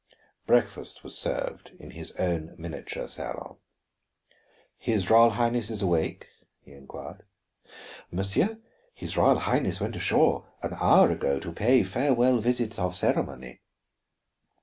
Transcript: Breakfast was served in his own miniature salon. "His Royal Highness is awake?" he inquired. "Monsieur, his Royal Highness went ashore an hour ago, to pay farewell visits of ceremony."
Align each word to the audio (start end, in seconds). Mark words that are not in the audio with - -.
Breakfast 0.47 1.03
was 1.03 1.15
served 1.15 1.73
in 1.79 1.91
his 1.91 2.11
own 2.13 2.55
miniature 2.57 3.07
salon. 3.07 3.57
"His 4.79 5.11
Royal 5.11 5.29
Highness 5.29 5.69
is 5.69 5.83
awake?" 5.83 6.25
he 6.59 6.71
inquired. 6.71 7.21
"Monsieur, 8.11 8.57
his 8.95 9.15
Royal 9.15 9.37
Highness 9.37 9.79
went 9.79 9.95
ashore 9.95 10.47
an 10.63 10.71
hour 10.81 11.11
ago, 11.11 11.39
to 11.41 11.51
pay 11.53 11.83
farewell 11.83 12.39
visits 12.39 12.79
of 12.79 12.95
ceremony." 12.95 13.61